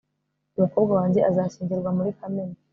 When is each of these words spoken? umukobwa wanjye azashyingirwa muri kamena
umukobwa 0.57 0.91
wanjye 0.99 1.19
azashyingirwa 1.29 1.89
muri 1.97 2.09
kamena 2.19 2.55